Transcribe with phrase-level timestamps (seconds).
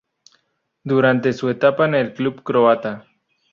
[0.83, 3.05] Durante su etapa en el club croata.